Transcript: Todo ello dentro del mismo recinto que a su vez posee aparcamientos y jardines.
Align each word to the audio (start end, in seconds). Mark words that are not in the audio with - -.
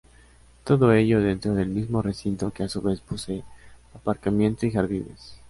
Todo 0.63 0.93
ello 0.93 1.21
dentro 1.21 1.53
del 1.53 1.69
mismo 1.69 2.01
recinto 2.01 2.49
que 2.51 2.63
a 2.63 2.67
su 2.67 2.81
vez 2.81 3.01
posee 3.01 3.43
aparcamientos 3.93 4.63
y 4.63 4.71
jardines. 4.71 5.37